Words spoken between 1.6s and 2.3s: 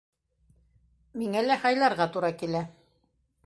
һайларға